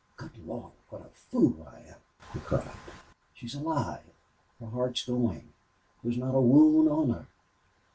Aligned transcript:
"Good 0.17 0.35
Lord, 0.47 0.71
what 0.89 1.03
a 1.05 1.09
fool 1.11 1.67
I 1.71 1.81
am!" 1.91 1.97
he 2.33 2.39
cried. 2.39 2.71
"She's 3.35 3.53
alive! 3.53 4.01
Her 4.59 4.65
heart's 4.65 5.05
going! 5.05 5.53
There's 6.01 6.17
not 6.17 6.33
a 6.33 6.41
wound 6.41 6.89
on 6.89 7.09
her!" 7.11 7.27